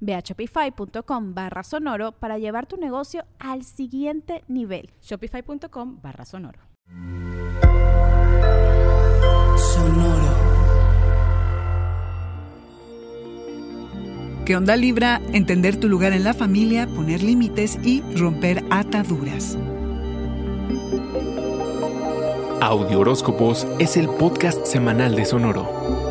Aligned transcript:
Ve 0.00 0.14
a 0.14 0.20
shopify.com 0.20 1.34
barra 1.34 1.62
sonoro 1.62 2.12
para 2.12 2.38
llevar 2.38 2.66
tu 2.66 2.76
negocio 2.76 3.24
al 3.38 3.64
siguiente 3.64 4.44
nivel. 4.48 4.90
Shopify.com 5.02 6.00
barra 6.02 6.24
sonoro. 6.24 6.60
Sonoro. 9.56 10.48
¿Qué 14.48 14.56
onda 14.56 14.76
Libra? 14.76 15.20
Entender 15.34 15.78
tu 15.78 15.90
lugar 15.90 16.14
en 16.14 16.24
la 16.24 16.32
familia, 16.32 16.86
poner 16.86 17.22
límites 17.22 17.78
y 17.84 18.00
romper 18.16 18.64
ataduras. 18.70 19.58
Audio 22.62 23.00
Horóscopos 23.00 23.66
es 23.78 23.98
el 23.98 24.08
podcast 24.08 24.64
semanal 24.66 25.14
de 25.14 25.26
Sonoro. 25.26 26.07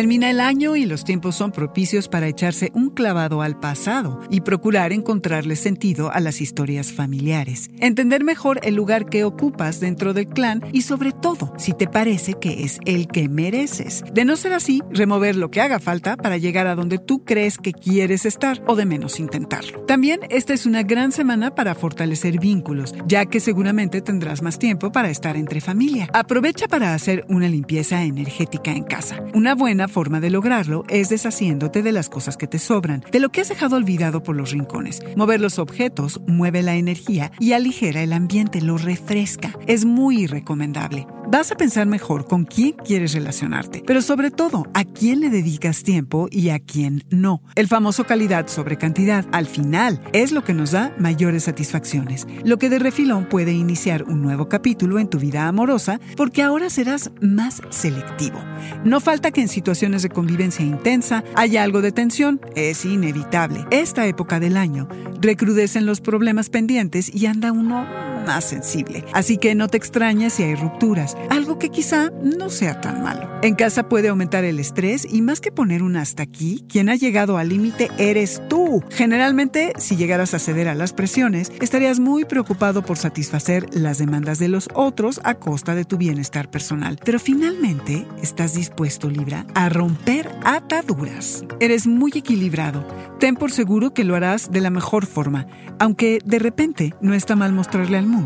Termina 0.00 0.30
el 0.30 0.40
año 0.40 0.76
y 0.76 0.86
los 0.86 1.04
tiempos 1.04 1.36
son 1.36 1.52
propicios 1.52 2.08
para 2.08 2.26
echarse 2.26 2.72
un 2.72 2.88
clavado 2.88 3.42
al 3.42 3.60
pasado 3.60 4.18
y 4.30 4.40
procurar 4.40 4.94
encontrarle 4.94 5.56
sentido 5.56 6.10
a 6.10 6.20
las 6.20 6.40
historias 6.40 6.90
familiares. 6.90 7.68
Entender 7.80 8.24
mejor 8.24 8.60
el 8.62 8.76
lugar 8.76 9.10
que 9.10 9.24
ocupas 9.24 9.78
dentro 9.78 10.14
del 10.14 10.28
clan 10.28 10.62
y 10.72 10.80
sobre 10.82 11.12
todo 11.12 11.52
si 11.58 11.74
te 11.74 11.86
parece 11.86 12.32
que 12.32 12.64
es 12.64 12.80
el 12.86 13.08
que 13.08 13.28
mereces. 13.28 14.02
De 14.10 14.24
no 14.24 14.36
ser 14.36 14.54
así, 14.54 14.80
remover 14.90 15.36
lo 15.36 15.50
que 15.50 15.60
haga 15.60 15.78
falta 15.78 16.16
para 16.16 16.38
llegar 16.38 16.66
a 16.66 16.76
donde 16.76 16.96
tú 16.96 17.22
crees 17.26 17.58
que 17.58 17.74
quieres 17.74 18.24
estar 18.24 18.62
o 18.66 18.76
de 18.76 18.86
menos 18.86 19.20
intentarlo. 19.20 19.80
También 19.82 20.20
esta 20.30 20.54
es 20.54 20.64
una 20.64 20.82
gran 20.82 21.12
semana 21.12 21.54
para 21.54 21.74
fortalecer 21.74 22.40
vínculos, 22.40 22.94
ya 23.06 23.26
que 23.26 23.38
seguramente 23.38 24.00
tendrás 24.00 24.40
más 24.40 24.58
tiempo 24.58 24.92
para 24.92 25.10
estar 25.10 25.36
entre 25.36 25.60
familia. 25.60 26.08
Aprovecha 26.14 26.68
para 26.68 26.94
hacer 26.94 27.26
una 27.28 27.50
limpieza 27.50 28.02
energética 28.02 28.70
en 28.70 28.84
casa. 28.84 29.22
Una 29.34 29.54
buena 29.54 29.88
forma 29.90 30.20
de 30.20 30.30
lograrlo 30.30 30.84
es 30.88 31.10
deshaciéndote 31.10 31.82
de 31.82 31.92
las 31.92 32.08
cosas 32.08 32.38
que 32.38 32.46
te 32.46 32.58
sobran, 32.58 33.04
de 33.12 33.20
lo 33.20 33.30
que 33.30 33.42
has 33.42 33.50
dejado 33.50 33.76
olvidado 33.76 34.22
por 34.22 34.36
los 34.36 34.52
rincones. 34.52 35.02
Mover 35.16 35.40
los 35.40 35.58
objetos 35.58 36.20
mueve 36.26 36.62
la 36.62 36.76
energía 36.76 37.32
y 37.38 37.52
aligera 37.52 38.02
el 38.02 38.14
ambiente, 38.14 38.62
lo 38.62 38.78
refresca. 38.78 39.52
Es 39.66 39.84
muy 39.84 40.26
recomendable. 40.26 41.06
Vas 41.32 41.52
a 41.52 41.56
pensar 41.56 41.86
mejor 41.86 42.26
con 42.26 42.44
quién 42.44 42.72
quieres 42.72 43.12
relacionarte, 43.12 43.84
pero 43.86 44.02
sobre 44.02 44.32
todo 44.32 44.66
a 44.74 44.84
quién 44.84 45.20
le 45.20 45.30
dedicas 45.30 45.84
tiempo 45.84 46.26
y 46.28 46.48
a 46.48 46.58
quién 46.58 47.04
no. 47.10 47.42
El 47.54 47.68
famoso 47.68 48.04
calidad 48.04 48.48
sobre 48.48 48.78
cantidad 48.78 49.24
al 49.30 49.46
final 49.46 50.00
es 50.12 50.32
lo 50.32 50.42
que 50.42 50.54
nos 50.54 50.72
da 50.72 50.92
mayores 50.98 51.44
satisfacciones, 51.44 52.26
lo 52.44 52.58
que 52.58 52.68
de 52.68 52.80
refilón 52.80 53.26
puede 53.26 53.52
iniciar 53.52 54.02
un 54.04 54.22
nuevo 54.22 54.48
capítulo 54.48 54.98
en 54.98 55.08
tu 55.08 55.20
vida 55.20 55.46
amorosa 55.46 56.00
porque 56.16 56.42
ahora 56.42 56.68
serás 56.68 57.12
más 57.20 57.62
selectivo. 57.70 58.40
No 58.84 59.00
falta 59.00 59.30
que 59.30 59.40
en 59.40 59.48
situaciones 59.48 59.79
de 59.80 60.10
convivencia 60.10 60.62
intensa 60.62 61.24
haya 61.34 61.62
algo 61.62 61.80
de 61.80 61.90
tensión, 61.90 62.38
es 62.54 62.84
inevitable. 62.84 63.64
Esta 63.70 64.06
época 64.06 64.38
del 64.38 64.58
año 64.58 64.86
recrudecen 65.22 65.86
los 65.86 66.02
problemas 66.02 66.50
pendientes 66.50 67.10
y 67.14 67.24
anda 67.24 67.50
uno 67.50 67.86
más 68.30 68.44
sensible. 68.44 69.04
Así 69.12 69.38
que 69.38 69.56
no 69.56 69.66
te 69.66 69.76
extrañes 69.76 70.34
si 70.34 70.44
hay 70.44 70.54
rupturas, 70.54 71.16
algo 71.30 71.58
que 71.58 71.68
quizá 71.68 72.10
no 72.22 72.48
sea 72.48 72.80
tan 72.80 73.02
malo. 73.02 73.28
En 73.42 73.56
casa 73.56 73.88
puede 73.88 74.08
aumentar 74.08 74.44
el 74.44 74.60
estrés 74.60 75.04
y 75.10 75.20
más 75.20 75.40
que 75.40 75.50
poner 75.50 75.82
un 75.82 75.96
hasta 75.96 76.22
aquí, 76.22 76.64
quien 76.68 76.88
ha 76.90 76.94
llegado 76.94 77.38
al 77.38 77.48
límite 77.48 77.90
eres 77.98 78.40
tú. 78.48 78.84
Generalmente, 78.90 79.72
si 79.78 79.96
llegaras 79.96 80.32
a 80.32 80.38
ceder 80.38 80.68
a 80.68 80.76
las 80.76 80.92
presiones, 80.92 81.50
estarías 81.60 81.98
muy 81.98 82.24
preocupado 82.24 82.82
por 82.82 82.98
satisfacer 82.98 83.66
las 83.72 83.98
demandas 83.98 84.38
de 84.38 84.46
los 84.46 84.68
otros 84.74 85.20
a 85.24 85.34
costa 85.34 85.74
de 85.74 85.84
tu 85.84 85.96
bienestar 85.96 86.52
personal. 86.52 87.00
Pero 87.04 87.18
finalmente, 87.18 88.06
estás 88.22 88.54
dispuesto, 88.54 89.10
Libra, 89.10 89.44
a 89.54 89.70
romper 89.70 90.30
ataduras. 90.44 91.44
Eres 91.58 91.88
muy 91.88 92.12
equilibrado. 92.14 92.86
Ten 93.18 93.34
por 93.34 93.50
seguro 93.50 93.92
que 93.92 94.04
lo 94.04 94.14
harás 94.14 94.52
de 94.52 94.60
la 94.60 94.70
mejor 94.70 95.06
forma, 95.06 95.48
aunque 95.80 96.20
de 96.24 96.38
repente 96.38 96.94
no 97.00 97.12
está 97.12 97.34
mal 97.34 97.52
mostrarle 97.52 97.98
al 97.98 98.06
mundo 98.06 98.19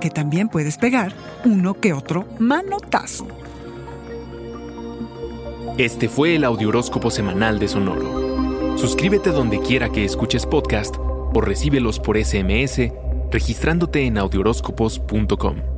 que 0.00 0.10
también 0.10 0.48
puedes 0.48 0.76
pegar 0.76 1.12
uno 1.44 1.74
que 1.74 1.92
otro 1.92 2.26
manotazo. 2.38 3.26
Este 5.76 6.08
fue 6.08 6.34
el 6.36 6.44
Audioróscopo 6.44 7.10
Semanal 7.10 7.58
de 7.58 7.68
Sonoro. 7.68 8.76
Suscríbete 8.76 9.30
donde 9.30 9.60
quiera 9.60 9.90
que 9.90 10.04
escuches 10.04 10.46
podcast 10.46 10.96
o 10.98 11.40
recíbelos 11.40 12.00
por 12.00 12.16
SMS 12.16 12.90
registrándote 13.30 14.06
en 14.06 14.18
audioróscopos.com. 14.18 15.77